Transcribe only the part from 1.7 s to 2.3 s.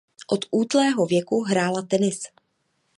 tenis.